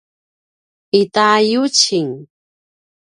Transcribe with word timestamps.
ita 0.99 1.29
yucing 1.49 2.11